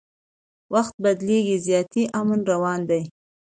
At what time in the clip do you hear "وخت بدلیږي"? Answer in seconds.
0.73-1.57